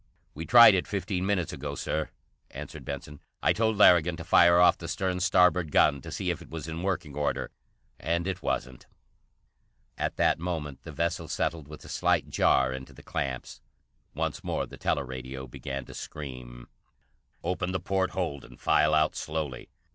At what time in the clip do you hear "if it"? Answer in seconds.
6.31-6.49